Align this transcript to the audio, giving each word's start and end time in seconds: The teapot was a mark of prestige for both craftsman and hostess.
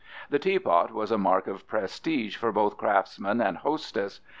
The 0.31 0.39
teapot 0.39 0.89
was 0.91 1.11
a 1.11 1.17
mark 1.19 1.45
of 1.45 1.67
prestige 1.67 2.35
for 2.35 2.51
both 2.51 2.75
craftsman 2.75 3.39
and 3.39 3.57
hostess. 3.57 4.19